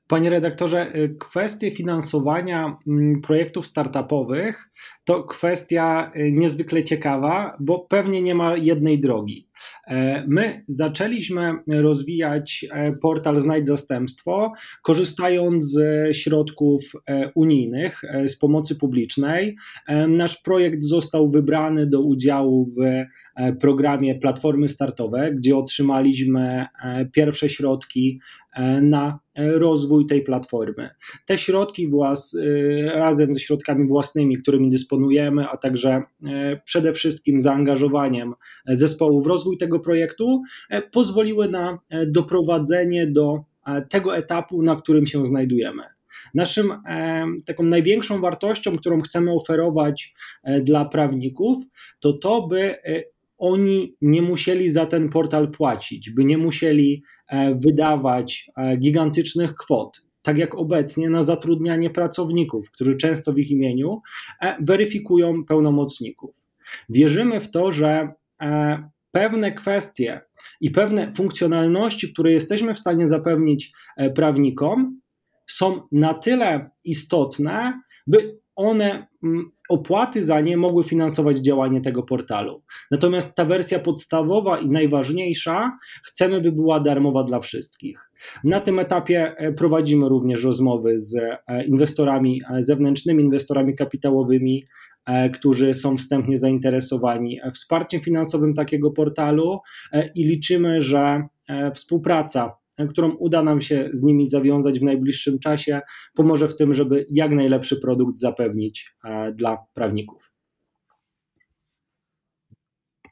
Panie 0.07 0.31
redaktorze, 0.31 0.97
y, 0.97 1.17
kwestie 1.21 1.71
finansowania 1.71 2.77
mm, 2.87 3.21
projektów 3.21 3.67
startupowych 3.67 4.71
to 5.05 5.25
kwestia 5.25 6.13
y, 6.17 6.33
niezwykle 6.33 6.85
ciekawa, 6.85 7.57
bo 7.61 7.79
pewnie 7.79 8.23
nie 8.23 8.35
ma 8.35 8.57
jednej 8.57 9.01
drogi. 9.01 9.51
E, 9.87 10.25
my 10.29 10.65
zaczęliśmy 10.69 11.53
rozwijać 11.69 12.67
e, 12.73 12.93
portal 12.93 13.41
Znajdź 13.41 13.67
Zastępstwo, 13.67 14.53
korzystając 14.83 15.65
z 15.65 16.17
środków 16.17 16.83
e, 17.07 17.33
unijnych, 17.35 18.03
z 18.27 18.39
pomocy 18.39 18.77
publicznej. 18.77 19.57
Nasz 20.09 20.43
projekt 20.43 20.85
został 20.85 21.29
wybrany 21.29 21.87
do 21.87 22.01
udziału 22.01 22.75
w 22.77 23.05
programie 23.61 24.15
Platformy 24.15 24.69
Startowe, 24.69 25.33
gdzie 25.35 25.57
otrzymaliśmy 25.57 26.67
pierwsze 27.13 27.49
środki 27.49 28.21
na 28.83 29.19
rozwój 29.37 30.07
tej 30.07 30.23
platformy. 30.23 30.90
Te 31.26 31.38
środki 31.38 31.88
włas, 31.88 32.37
razem 32.95 33.35
ze 33.35 33.40
środkami 33.40 33.88
własnymi, 33.88 34.38
którymi 34.38 34.71
dysponujemy, 34.71 35.49
a 35.49 35.57
także 35.57 36.02
przede 36.64 36.93
wszystkim 36.93 37.40
zaangażowaniem 37.40 38.35
zespołu 38.67 39.23
w 39.23 39.26
rozwój 39.26 39.59
tego 39.59 39.81
projektu, 39.81 40.43
pozwoliły 40.93 41.49
na 41.49 41.79
doprowadzenie 42.07 43.07
do 43.07 43.45
tego 43.88 44.17
etapu, 44.17 44.62
na 44.62 44.76
którym 44.76 45.07
się 45.07 45.26
znajdujemy. 45.26 45.83
Naszym 46.35 46.73
taką 47.45 47.62
największą 47.64 48.21
wartością, 48.21 48.76
którą 48.76 49.00
chcemy 49.00 49.33
oferować 49.33 50.14
dla 50.62 50.85
prawników, 50.85 51.59
to 52.00 52.12
to, 52.12 52.47
by 52.47 52.76
oni 53.40 53.97
nie 54.02 54.23
musieli 54.23 54.69
za 54.69 54.87
ten 54.87 55.09
portal 55.09 55.50
płacić, 55.50 56.11
by 56.11 56.25
nie 56.25 56.38
musieli 56.38 57.02
e, 57.02 57.20
wydawać 57.55 58.51
e, 58.57 58.77
gigantycznych 58.77 59.55
kwot, 59.55 60.03
tak 60.23 60.39
jak 60.39 60.55
obecnie 60.55 61.11
na 61.11 61.23
zatrudnianie 61.23 61.91
pracowników, 61.91 62.71
którzy 62.71 62.97
często 62.97 63.33
w 63.33 63.39
ich 63.39 63.51
imieniu 63.51 64.03
e, 64.41 64.57
weryfikują 64.61 65.45
pełnomocników. 65.45 66.37
Wierzymy 66.89 67.41
w 67.41 67.51
to, 67.51 67.73
że 67.73 68.13
pewne 69.13 69.53
kwestie 69.53 70.21
i 70.61 70.71
pewne 70.71 71.13
funkcjonalności, 71.15 72.13
które 72.13 72.33
jesteśmy 72.33 72.75
w 72.75 72.79
stanie 72.79 73.09
zapewnić 73.09 73.73
prawnikom, 74.15 75.01
są 75.47 75.83
na 75.93 76.15
tyle 76.15 76.71
istotne, 76.85 77.81
by 78.07 78.39
one 78.57 79.07
opłaty 79.71 80.25
za 80.25 80.41
nie 80.41 80.57
mogły 80.57 80.85
finansować 80.85 81.39
działanie 81.39 81.81
tego 81.81 82.03
portalu. 82.03 82.62
Natomiast 82.91 83.35
ta 83.35 83.45
wersja 83.45 83.79
podstawowa 83.79 84.59
i 84.59 84.69
najważniejsza 84.69 85.79
chcemy, 86.05 86.41
by 86.41 86.53
była 86.53 86.81
darmowa 86.81 87.25
dla 87.25 87.41
wszystkich. 87.41 88.11
Na 88.45 88.61
tym 88.61 88.79
etapie 88.79 89.35
e, 89.37 89.53
prowadzimy 89.53 90.09
również 90.09 90.45
rozmowy 90.45 90.99
z 90.99 91.17
e, 91.17 91.65
inwestorami 91.65 92.43
e, 92.50 92.62
zewnętrznymi, 92.62 93.23
inwestorami 93.25 93.75
kapitałowymi, 93.75 94.65
którzy 95.33 95.75
są 95.75 95.97
wstępnie 95.97 96.37
zainteresowani 96.37 97.41
wsparciem 97.53 98.00
finansowym 98.00 98.55
takiego 98.55 98.91
portalu 98.91 99.59
i 100.15 100.25
liczymy, 100.25 100.83
że 100.83 101.23
współpraca 101.75 102.60
którą 102.89 103.11
uda 103.11 103.43
nam 103.43 103.61
się 103.61 103.91
z 103.93 104.03
nimi 104.03 104.29
zawiązać 104.29 104.81
w 104.81 104.83
najbliższym 104.83 105.39
czasie, 105.39 105.81
pomoże 106.15 106.49
w 106.49 106.57
tym, 106.57 106.75
żeby 106.75 107.07
jak 107.11 107.33
najlepszy 107.33 107.81
produkt 107.81 108.19
zapewnić 108.19 108.95
e, 109.05 109.33
dla 109.33 109.59
prawników. 109.75 110.33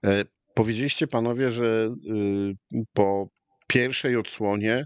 E, 0.04 0.24
powiedzieliście 0.54 1.06
panowie, 1.06 1.50
że 1.50 1.94
y, 2.74 2.84
po 2.92 3.28
pierwszej 3.66 4.16
odsłonie 4.16 4.84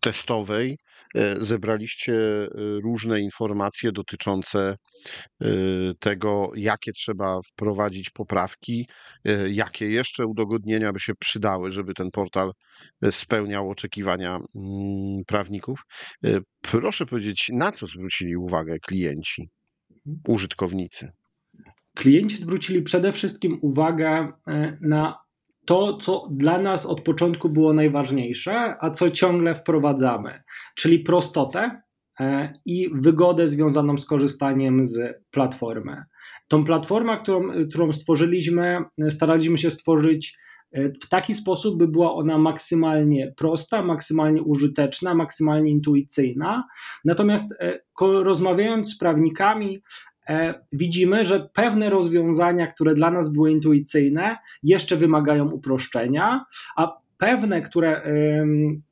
testowej 0.00 0.78
e, 1.14 1.44
zebraliście 1.44 2.14
różne 2.82 3.20
informacje 3.20 3.92
dotyczące 3.92 4.76
tego, 5.98 6.50
jakie 6.56 6.92
trzeba 6.92 7.40
wprowadzić 7.42 8.10
poprawki, 8.10 8.88
jakie 9.50 9.90
jeszcze 9.90 10.26
udogodnienia 10.26 10.92
by 10.92 11.00
się 11.00 11.14
przydały, 11.14 11.70
żeby 11.70 11.94
ten 11.94 12.10
portal 12.10 12.52
spełniał 13.10 13.70
oczekiwania 13.70 14.36
mm, 14.36 15.24
prawników. 15.26 15.82
Proszę 16.60 17.06
powiedzieć, 17.06 17.50
na 17.52 17.72
co 17.72 17.86
zwrócili 17.86 18.36
uwagę 18.36 18.78
klienci, 18.78 19.48
użytkownicy? 20.28 21.12
Klienci 21.94 22.36
zwrócili 22.36 22.82
przede 22.82 23.12
wszystkim 23.12 23.58
uwagę 23.62 24.32
e, 24.46 24.76
na 24.80 25.21
to, 25.66 25.96
co 25.96 26.28
dla 26.30 26.58
nas 26.58 26.86
od 26.86 27.00
początku 27.00 27.48
było 27.48 27.72
najważniejsze, 27.72 28.76
a 28.80 28.90
co 28.90 29.10
ciągle 29.10 29.54
wprowadzamy, 29.54 30.42
czyli 30.74 30.98
prostotę, 30.98 31.82
E, 32.20 32.52
i 32.64 32.90
wygodę 32.94 33.48
związaną 33.48 33.98
z 33.98 34.06
korzystaniem 34.06 34.84
z 34.84 35.22
platformy. 35.30 36.04
Tą 36.48 36.64
platformę, 36.64 37.16
którą, 37.16 37.68
którą 37.68 37.92
stworzyliśmy, 37.92 38.78
staraliśmy 39.10 39.58
się 39.58 39.70
stworzyć 39.70 40.38
e, 40.72 40.88
w 40.88 41.08
taki 41.08 41.34
sposób, 41.34 41.78
by 41.78 41.88
była 41.88 42.14
ona 42.14 42.38
maksymalnie 42.38 43.32
prosta, 43.36 43.82
maksymalnie 43.82 44.42
użyteczna, 44.42 45.14
maksymalnie 45.14 45.70
intuicyjna. 45.70 46.64
Natomiast 47.04 47.52
e, 47.60 47.78
rozmawiając 48.00 48.94
z 48.94 48.98
prawnikami, 48.98 49.82
widzimy, 50.72 51.26
że 51.26 51.48
pewne 51.52 51.90
rozwiązania, 51.90 52.66
które 52.66 52.94
dla 52.94 53.10
nas 53.10 53.32
były 53.32 53.50
intuicyjne, 53.50 54.36
jeszcze 54.62 54.96
wymagają 54.96 55.50
uproszczenia, 55.50 56.44
a 56.76 57.02
pewne 57.22 57.62
które, 57.62 58.02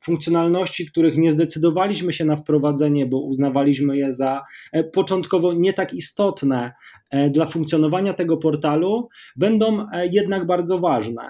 funkcjonalności, 0.03 0.91
których 0.91 1.17
nie 1.17 1.31
zdecydowaliśmy 1.31 2.13
się 2.13 2.25
na 2.25 2.35
wprowadzenie, 2.35 3.05
bo 3.05 3.21
uznawaliśmy 3.21 3.97
je 3.97 4.11
za 4.11 4.41
e, 4.71 4.83
początkowo 4.83 5.53
nie 5.53 5.73
tak 5.73 5.93
istotne 5.93 6.73
e, 7.09 7.29
dla 7.29 7.45
funkcjonowania 7.45 8.13
tego 8.13 8.37
portalu, 8.37 9.09
będą 9.35 9.87
e, 9.91 10.07
jednak 10.07 10.45
bardzo 10.45 10.79
ważne. 10.79 11.29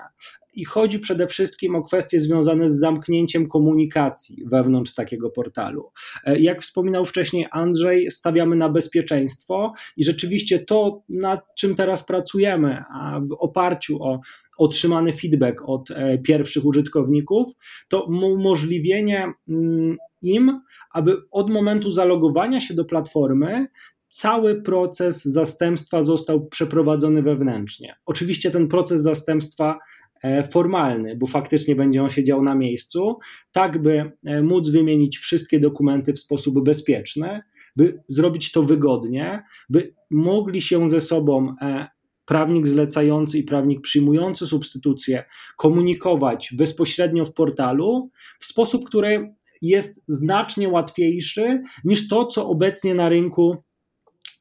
I 0.54 0.66
chodzi 0.66 1.00
przede 1.00 1.28
wszystkim 1.28 1.76
o 1.76 1.84
kwestie 1.84 2.20
związane 2.20 2.70
z 2.70 2.80
zamknięciem 2.80 3.48
komunikacji 3.48 4.44
wewnątrz 4.46 4.94
takiego 4.94 5.30
portalu. 5.30 5.92
Jak 6.26 6.62
wspominał 6.62 7.06
wcześniej 7.06 7.48
Andrzej, 7.52 8.12
stawiamy 8.12 8.56
na 8.56 8.70
bezpieczeństwo 8.70 9.74
i 9.98 10.04
rzeczywiście 10.04 10.60
to, 10.60 11.04
nad 11.10 11.40
czym 11.58 11.76
teraz 11.76 12.06
pracujemy, 12.06 12.84
a 12.94 13.20
w 13.20 13.34
oparciu 13.40 14.04
o 14.04 14.20
otrzymany 14.58 15.14
feedback 15.14 15.62
od 15.66 15.92
e, 15.92 16.18
pierwszych 16.18 16.66
użytkowników, 16.66 17.48
to 17.88 18.04
umożliwienie 18.04 19.34
mm, 19.50 19.96
im, 20.22 20.62
aby 20.94 21.18
od 21.32 21.50
momentu 21.50 21.92
zalogowania 21.92 22.60
się 22.60 22.74
do 22.74 22.86
platformy 22.86 23.68
cały 24.08 24.62
proces 24.62 25.26
zastępstwa 25.26 26.02
został 26.02 26.48
przeprowadzony 26.48 27.22
wewnętrznie. 27.22 27.96
Oczywiście 28.06 28.52
ten 28.52 28.68
proces 28.68 29.02
zastępstwa 29.02 29.72
e, 29.74 29.80
formalny, 30.52 31.16
bo 31.16 31.28
faktycznie 31.28 31.76
będzie 31.76 32.04
on 32.04 32.10
się 32.10 32.24
dział 32.24 32.44
na 32.44 32.56
miejscu, 32.56 33.20
tak 33.52 33.82
by 33.82 34.12
e, 34.26 34.42
móc 34.42 34.70
wymienić 34.70 35.18
wszystkie 35.18 35.60
dokumenty 35.60 36.14
w 36.14 36.20
sposób 36.20 36.64
bezpieczny, 36.64 37.42
by 37.76 38.04
zrobić 38.08 38.52
to 38.52 38.64
wygodnie, 38.64 39.44
by 39.70 39.94
mogli 40.10 40.62
się 40.62 40.90
ze 40.90 41.02
sobą 41.02 41.56
e, 41.62 41.88
prawnik 42.26 42.68
zlecający 42.68 43.40
i 43.40 43.44
prawnik 43.44 43.82
przyjmujący 43.82 44.48
substytucję 44.48 45.24
komunikować 45.58 46.54
bezpośrednio 46.58 47.26
w 47.26 47.34
portalu 47.34 48.10
w 48.40 48.46
sposób, 48.46 48.86
który 48.86 49.34
jest 49.62 50.04
znacznie 50.08 50.70
łatwiejszy 50.70 51.64
niż 51.84 52.08
to, 52.08 52.26
co 52.26 52.50
obecnie 52.50 52.96
na 52.96 53.10
rynku 53.10 53.64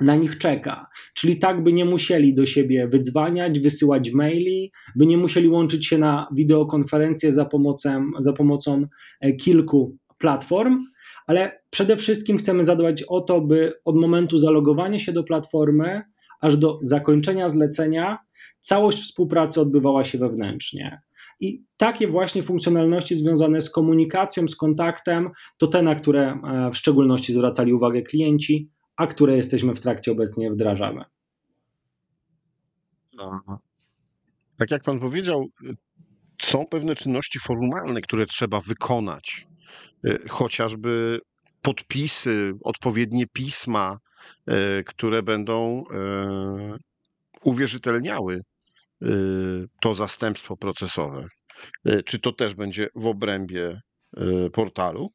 na 0.00 0.16
nich 0.16 0.38
czeka. 0.38 0.86
Czyli 1.14 1.38
tak, 1.38 1.62
by 1.62 1.72
nie 1.72 1.84
musieli 1.84 2.34
do 2.34 2.46
siebie 2.46 2.88
wydzwaniać, 2.88 3.60
wysyłać 3.60 4.10
maili, 4.10 4.72
by 4.96 5.06
nie 5.06 5.16
musieli 5.16 5.48
łączyć 5.48 5.86
się 5.86 5.98
na 5.98 6.28
wideokonferencję 6.32 7.32
za 7.32 7.44
pomocą, 7.44 8.10
za 8.18 8.32
pomocą 8.32 8.86
e, 9.20 9.32
kilku 9.32 9.96
platform, 10.18 10.84
ale 11.26 11.60
przede 11.70 11.96
wszystkim 11.96 12.38
chcemy 12.38 12.64
zadbać 12.64 13.02
o 13.02 13.20
to, 13.20 13.40
by 13.40 13.72
od 13.84 13.96
momentu 13.96 14.38
zalogowania 14.38 14.98
się 14.98 15.12
do 15.12 15.24
platformy 15.24 16.02
aż 16.40 16.56
do 16.56 16.78
zakończenia 16.82 17.48
zlecenia 17.48 18.18
całość 18.60 18.98
współpracy 18.98 19.60
odbywała 19.60 20.04
się 20.04 20.18
wewnętrznie. 20.18 21.00
I 21.40 21.64
takie 21.76 22.08
właśnie 22.08 22.42
funkcjonalności 22.42 23.16
związane 23.16 23.60
z 23.60 23.70
komunikacją, 23.70 24.48
z 24.48 24.56
kontaktem, 24.56 25.30
to 25.58 25.66
te, 25.66 25.82
na 25.82 25.94
które 25.94 26.32
e, 26.32 26.70
w 26.70 26.76
szczególności 26.76 27.32
zwracali 27.32 27.72
uwagę 27.72 28.02
klienci, 28.02 28.70
a 29.00 29.06
które 29.06 29.36
jesteśmy 29.36 29.74
w 29.74 29.80
trakcie 29.80 30.12
obecnie 30.12 30.50
wdrażamy. 30.50 31.04
Tak 34.56 34.70
jak 34.70 34.82
Pan 34.82 35.00
powiedział, 35.00 35.48
są 36.42 36.66
pewne 36.66 36.96
czynności 36.96 37.38
formalne, 37.38 38.00
które 38.00 38.26
trzeba 38.26 38.60
wykonać, 38.60 39.46
e, 40.04 40.28
chociażby 40.28 41.20
podpisy, 41.62 42.52
odpowiednie 42.64 43.26
pisma, 43.26 43.98
e, 44.46 44.84
które 44.84 45.22
będą 45.22 45.84
uwierzytelniały 47.42 48.42
to 49.80 49.94
zastępstwo 49.94 50.56
procesowe. 50.56 51.26
Czy 52.04 52.18
to 52.18 52.32
też 52.32 52.54
będzie 52.54 52.88
w 52.94 53.06
obrębie 53.06 53.80
portalu? 54.52 55.10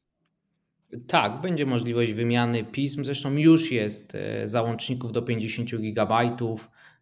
Tak, 1.06 1.40
będzie 1.40 1.66
możliwość 1.66 2.12
wymiany 2.12 2.64
pism. 2.64 3.04
Zresztą 3.04 3.36
już 3.36 3.72
jest 3.72 4.14
e, 4.14 4.48
załączników 4.48 5.12
do 5.12 5.22
50 5.22 5.70
GB. 5.70 6.36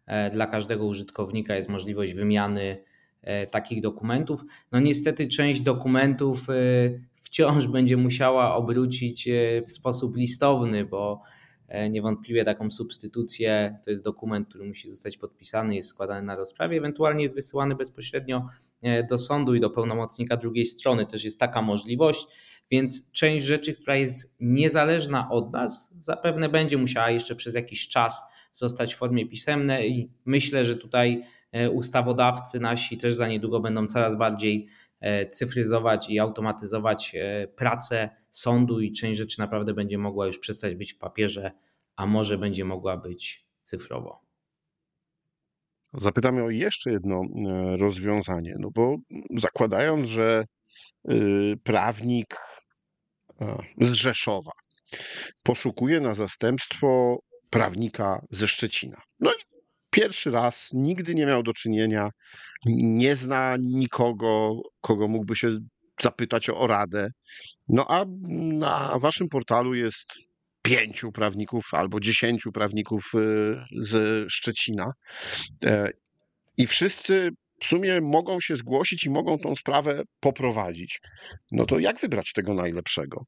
E, 0.05 0.31
dla 0.31 0.47
każdego 0.47 0.85
użytkownika 0.85 1.55
jest 1.55 1.69
możliwość 1.69 2.13
wymiany 2.13 2.83
e, 3.21 3.47
takich 3.47 3.81
dokumentów. 3.81 4.43
No 4.71 4.79
niestety 4.79 5.27
część 5.27 5.61
dokumentów 5.61 6.47
wciąż 7.13 7.67
będzie 7.67 7.97
musiała 7.97 8.55
obrócić 8.55 9.29
w 9.67 9.71
sposób 9.71 10.17
listowny, 10.17 10.85
bo 10.85 11.21
niewątpliwie 11.89 12.45
taką 12.45 12.71
substytucję 12.71 13.79
to 13.85 13.91
jest 13.91 14.03
dokument, 14.03 14.49
który 14.49 14.65
musi 14.67 14.89
zostać 14.89 15.17
podpisany, 15.17 15.75
jest 15.75 15.89
składany 15.89 16.21
na 16.21 16.35
rozprawie, 16.35 16.77
ewentualnie 16.77 17.23
jest 17.23 17.35
wysyłany 17.35 17.75
bezpośrednio 17.75 18.47
do 19.09 19.17
sądu 19.17 19.55
i 19.55 19.59
do 19.59 19.69
pełnomocnika 19.69 20.37
drugiej 20.37 20.65
strony. 20.65 21.05
Też 21.05 21.23
jest 21.23 21.39
taka 21.39 21.61
możliwość. 21.61 22.27
Więc 22.71 23.11
część 23.11 23.45
rzeczy, 23.45 23.73
która 23.73 23.95
jest 23.95 24.35
niezależna 24.39 25.29
od 25.29 25.53
nas, 25.53 25.93
zapewne 26.01 26.49
będzie 26.49 26.77
musiała 26.77 27.09
jeszcze 27.09 27.35
przez 27.35 27.55
jakiś 27.55 27.87
czas 27.87 28.23
zostać 28.51 28.95
w 28.95 28.97
formie 28.97 29.25
pisemnej 29.25 29.91
i 29.91 30.11
myślę, 30.25 30.65
że 30.65 30.75
tutaj 30.75 31.23
e, 31.51 31.69
ustawodawcy 31.69 32.59
nasi 32.59 32.97
też 32.97 33.13
za 33.13 33.27
niedługo 33.27 33.59
będą 33.59 33.87
coraz 33.87 34.15
bardziej 34.15 34.67
e, 34.99 35.27
cyfryzować 35.27 36.09
i 36.09 36.19
automatyzować 36.19 37.15
e, 37.15 37.47
pracę 37.47 38.09
sądu 38.29 38.79
i 38.79 38.91
część 38.91 39.17
rzeczy 39.17 39.39
naprawdę 39.39 39.73
będzie 39.73 39.97
mogła 39.97 40.27
już 40.27 40.39
przestać 40.39 40.75
być 40.75 40.93
w 40.93 40.97
papierze, 40.97 41.51
a 41.95 42.05
może 42.05 42.37
będzie 42.37 42.65
mogła 42.65 42.97
być 42.97 43.45
cyfrowo. 43.61 44.25
Zapytamy 45.93 46.43
o 46.43 46.49
jeszcze 46.49 46.91
jedno 46.91 47.23
rozwiązanie, 47.77 48.55
no 48.59 48.71
bo 48.71 48.97
zakładając, 49.37 50.07
że 50.07 50.45
y, 51.09 51.57
prawnik 51.63 52.35
z 53.81 53.91
Rzeszowa. 53.91 54.51
Poszukuje 55.43 55.99
na 55.99 56.15
zastępstwo 56.15 57.17
prawnika 57.49 58.21
ze 58.31 58.47
Szczecina. 58.47 58.97
No 59.19 59.31
i 59.31 59.35
pierwszy 59.89 60.31
raz, 60.31 60.69
nigdy 60.73 61.15
nie 61.15 61.25
miał 61.25 61.43
do 61.43 61.53
czynienia, 61.53 62.09
nie 62.65 63.15
zna 63.15 63.57
nikogo, 63.59 64.61
kogo 64.81 65.07
mógłby 65.07 65.35
się 65.35 65.57
zapytać 66.01 66.49
o 66.49 66.67
radę. 66.67 67.09
No 67.67 67.85
a 67.89 68.05
na 68.53 68.99
waszym 68.99 69.29
portalu 69.29 69.73
jest 69.73 70.13
pięciu 70.61 71.11
prawników 71.11 71.65
albo 71.71 71.99
dziesięciu 71.99 72.51
prawników 72.51 73.11
y, 73.15 73.57
z 73.71 74.25
Szczecina. 74.31 74.91
E, 75.65 75.89
I 76.57 76.67
wszyscy 76.67 77.29
w 77.65 77.67
sumie 77.67 78.01
mogą 78.01 78.39
się 78.39 78.55
zgłosić 78.55 79.05
i 79.05 79.09
mogą 79.09 79.37
tą 79.37 79.55
sprawę 79.55 80.03
poprowadzić. 80.19 81.01
No 81.51 81.65
to 81.65 81.79
jak 81.79 81.99
wybrać 81.99 82.33
tego 82.33 82.53
najlepszego? 82.53 83.25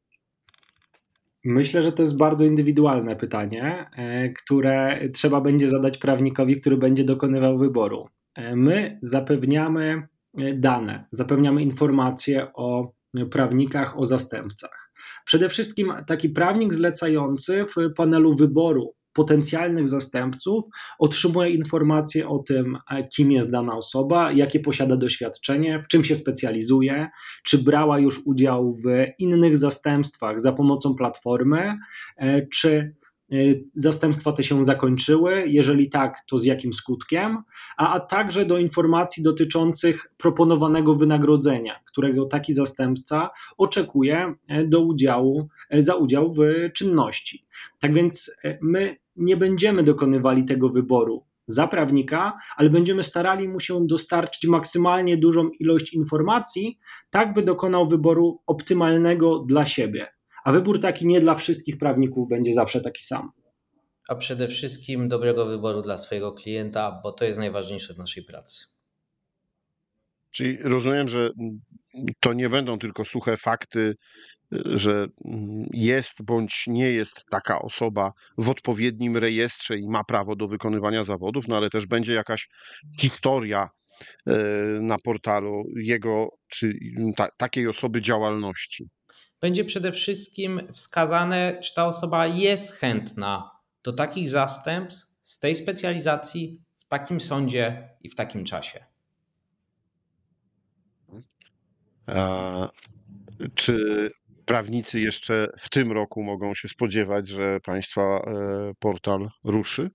Myślę, 1.46 1.84
że 1.84 1.92
to 1.92 2.04
jest 2.04 2.18
bardzo 2.18 2.46
indywidualne 2.46 3.16
pytanie, 3.16 3.90
e, 3.96 4.30
które 4.30 5.00
trzeba 5.14 5.42
będzie 5.42 5.70
zadać 5.70 5.98
prawnikowi, 5.98 6.62
który 6.62 6.78
będzie 6.78 7.04
dokonywał 7.04 7.58
wyboru. 7.58 8.08
E, 8.36 8.56
my 8.56 9.00
zapewniamy 9.02 10.08
e, 10.38 10.54
dane, 10.54 11.06
zapewniamy 11.12 11.62
informacje 11.62 12.54
o 12.54 12.92
prawnikach, 13.32 14.00
o 14.00 14.06
zastępcach. 14.06 14.92
Przede 15.26 15.50
wszystkim 15.50 15.94
taki 16.08 16.30
prawnik 16.30 16.74
zlecający 16.74 17.66
w 17.66 17.94
panelu 17.94 18.36
wyboru 18.36 18.94
potencjalnych 19.18 19.88
zastępców 19.88 20.66
otrzymuje 21.00 21.50
informacje 21.50 22.28
o 22.30 22.40
tym, 22.40 22.78
e, 22.92 23.08
kim 23.08 23.32
jest 23.32 23.52
dana 23.52 23.76
osoba, 23.76 24.32
jakie 24.32 24.60
posiada 24.60 24.98
doświadczenie, 24.98 25.82
w 25.84 25.88
czym 25.88 26.04
się 26.04 26.16
specjalizuje, 26.16 27.10
czy 27.44 27.64
brała 27.64 28.00
już 28.00 28.22
udział 28.26 28.74
w 28.74 28.86
innych 29.20 29.58
zastępstwach 29.58 30.42
za 30.42 30.54
pomocą 30.54 30.96
platformy, 30.96 31.78
e, 32.18 32.48
czy 32.48 32.96
zastępstwa 33.76 34.32
te 34.32 34.44
się 34.44 34.66
zakończyły, 34.66 35.44
jeżeli 35.48 35.90
tak, 35.90 36.24
to 36.28 36.38
z 36.38 36.46
jakim 36.46 36.74
skutkiem, 36.74 37.38
a, 37.78 37.94
a 37.94 38.00
także 38.00 38.46
do 38.46 38.58
informacji 38.58 39.24
dotyczących 39.24 40.14
proponowanego 40.18 40.96
wynagrodzenia, 40.96 41.80
którego 41.86 42.26
taki 42.26 42.54
zastępca 42.54 43.30
oczekuje 43.58 44.34
do 44.66 44.82
udziału, 44.82 45.48
za 45.72 45.96
udział 45.96 46.34
w 46.34 46.40
czynności. 46.74 47.46
Tak 47.80 47.94
więc 47.94 48.38
my 48.62 48.98
nie 49.16 49.38
będziemy 49.38 49.84
dokonywali 49.84 50.46
tego 50.46 50.70
wyboru 50.70 51.24
za 51.48 51.68
prawnika, 51.68 52.38
ale 52.58 52.70
będziemy 52.70 53.04
starali 53.04 53.48
mu 53.48 53.60
się 53.60 53.88
dostarczyć 53.88 54.50
maksymalnie 54.50 55.18
dużą 55.18 55.50
ilość 55.50 55.94
informacji, 55.94 56.80
tak 57.10 57.34
by 57.34 57.44
dokonał 57.44 57.88
wyboru 57.88 58.42
optymalnego 58.48 59.40
dla 59.40 59.66
siebie. 59.66 60.17
A 60.48 60.52
wybór 60.52 60.80
taki 60.80 61.08
nie 61.08 61.22
dla 61.22 61.36
wszystkich 61.36 61.78
prawników 61.78 62.30
będzie 62.30 62.54
zawsze 62.54 62.82
taki 62.82 63.04
sam. 63.04 63.32
A 64.10 64.16
przede 64.16 64.48
wszystkim 64.48 65.08
dobrego 65.08 65.46
wyboru 65.46 65.82
dla 65.82 65.98
swojego 65.98 66.32
klienta, 66.32 67.00
bo 67.04 67.12
to 67.12 67.26
jest 67.26 67.40
najważniejsze 67.40 67.94
w 67.94 67.98
naszej 67.98 68.24
pracy. 68.24 68.66
Czyli 70.32 70.58
rozumiem, 70.58 71.08
że 71.08 71.32
to 72.20 72.34
nie 72.34 72.50
będą 72.50 72.80
tylko 72.80 73.06
suche 73.06 73.38
fakty 73.38 73.96
że 74.52 75.08
jest 75.72 76.24
bądź 76.24 76.64
nie 76.68 76.92
jest 76.92 77.26
taka 77.32 77.62
osoba 77.62 78.12
w 78.38 78.50
odpowiednim 78.50 79.18
rejestrze 79.18 79.78
i 79.78 79.88
ma 79.90 80.04
prawo 80.04 80.36
do 80.36 80.48
wykonywania 80.48 81.04
zawodów, 81.04 81.48
no 81.48 81.58
ale 81.58 81.70
też 81.70 81.86
będzie 81.86 82.14
jakaś 82.14 82.50
historia 83.00 83.70
e, 84.28 84.34
na 84.82 84.98
portalu 85.04 85.64
jego 85.76 86.30
czy 86.48 86.74
ta, 87.16 87.28
takiej 87.38 87.68
osoby 87.68 88.02
działalności. 88.02 88.90
Będzie 89.42 89.66
przede 89.66 89.92
wszystkim 89.92 90.62
wskazane, 90.74 91.60
czy 91.64 91.76
ta 91.76 91.88
osoba 91.88 92.28
jest 92.28 92.74
chętna 92.74 93.52
do 93.84 93.94
takich 93.94 94.30
zastępstw 94.30 95.18
z 95.22 95.40
tej 95.40 95.56
specjalizacji 95.56 96.62
w 96.80 96.88
takim 96.88 97.22
sądzie 97.22 97.90
i 98.02 98.10
w 98.10 98.16
takim 98.16 98.46
czasie. 98.46 98.86
A, 102.06 102.70
czy 103.56 104.10
prawnicy 104.46 105.00
jeszcze 105.00 105.48
w 105.58 105.70
tym 105.70 105.92
roku 105.92 106.24
mogą 106.24 106.54
się 106.54 106.68
spodziewać, 106.68 107.28
że 107.28 107.60
Państwa 107.60 108.02
e, 108.02 108.22
portal 108.80 109.30
ruszy? 109.44 109.90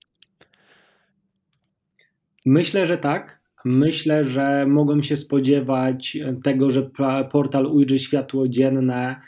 Myślę, 2.45 2.87
że 2.87 2.97
tak. 2.97 3.42
Myślę, 3.65 4.25
że 4.25 4.65
mogą 4.65 5.01
się 5.01 5.17
spodziewać 5.17 6.17
tego, 6.43 6.69
że 6.69 6.89
portal 7.31 7.65
ujrzy 7.65 7.99
światło 7.99 8.47
dzienne 8.47 9.21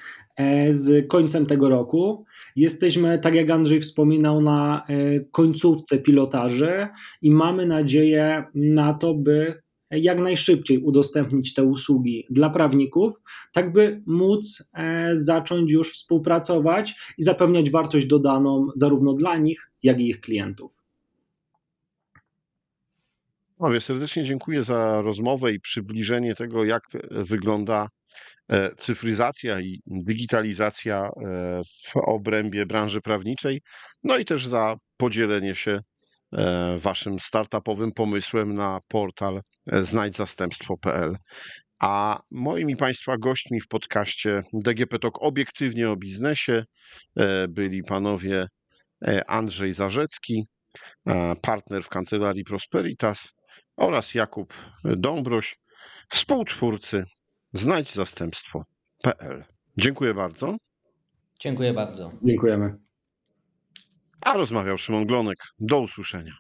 z 0.70 1.08
końcem 1.08 1.46
tego 1.46 1.70
roku. 1.70 2.26
Jesteśmy, 2.56 3.20
tak 3.20 3.36
jak 3.36 3.50
Andrzej 3.50 3.80
wspominał, 3.80 4.42
na 4.42 4.86
końcówce 5.32 5.98
pilotaży 5.98 6.88
i 7.22 7.32
mamy 7.32 7.66
nadzieję 7.66 8.44
na 8.56 8.94
to, 8.94 9.14
by 9.14 9.62
jak 9.92 10.20
najszybciej 10.20 10.78
udostępnić 10.78 11.54
te 11.54 11.64
usługi 11.64 12.26
dla 12.30 12.50
prawników, 12.50 13.14
tak 13.54 13.74
by 13.74 14.02
móc 14.06 14.72
zacząć 15.14 15.72
już 15.72 15.94
współpracować 15.94 16.96
i 17.18 17.24
zapewniać 17.24 17.70
wartość 17.70 18.06
dodaną 18.06 18.68
zarówno 18.76 19.14
dla 19.14 19.38
nich, 19.38 19.72
jak 19.84 20.00
i 20.00 20.10
ich 20.10 20.22
klientów. 20.22 20.85
Panowie, 23.58 23.82
serdecznie 23.82 24.24
dziękuję 24.24 24.64
za 24.64 25.02
rozmowę 25.02 25.52
i 25.52 25.60
przybliżenie 25.60 26.36
tego, 26.36 26.66
jak 26.66 26.84
wygląda 27.12 27.88
e, 28.50 28.76
cyfryzacja 28.76 29.60
i 29.60 29.82
digitalizacja 29.86 31.06
e, 31.06 31.10
w 31.64 31.98
obrębie 31.98 32.66
branży 32.66 33.02
prawniczej, 33.02 33.62
no 34.04 34.18
i 34.18 34.26
też 34.26 34.48
za 34.48 34.76
podzielenie 34.98 35.56
się 35.56 35.80
e, 36.34 36.78
waszym 36.80 37.20
startupowym 37.20 37.92
pomysłem 37.92 38.56
na 38.56 38.80
portal 38.88 39.42
znajdzastępstwo.pl. 39.68 41.18
A 41.80 42.20
moimi 42.32 42.76
Państwa 42.76 43.18
gośćmi 43.18 43.62
w 43.62 43.68
podcaście 43.68 44.44
DGP 44.54 45.00
Talk 45.00 45.24
obiektywnie 45.24 45.90
o 45.90 45.96
biznesie 45.96 46.64
byli 47.50 47.84
panowie 47.84 48.48
Andrzej 49.28 49.74
Zarzecki, 49.74 50.46
partner 51.42 51.84
w 51.84 51.90
kancelarii 51.90 52.44
Prosperitas 52.44 53.34
oraz 53.78 54.14
Jakub 54.14 54.54
Dąbroś, 54.84 55.60
współtwórcy 56.10 57.06
znajdź 57.54 57.94
zastępstwo.pl. 57.94 59.44
Dziękuję 59.78 60.14
bardzo. 60.14 60.58
Dziękuję 61.40 61.74
bardzo. 61.74 62.10
Dziękujemy. 62.24 62.78
A 64.22 64.38
rozmawiał 64.38 64.78
Szymon 64.78 65.06
Glonek. 65.06 65.38
Do 65.60 65.80
usłyszenia. 65.80 66.34